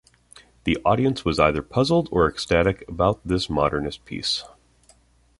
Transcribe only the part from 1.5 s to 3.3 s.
puzzled or ecstatic about